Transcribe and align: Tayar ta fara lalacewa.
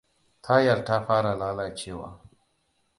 Tayar 0.41 0.85
ta 0.85 0.97
fara 1.05 1.33
lalacewa. 1.35 2.21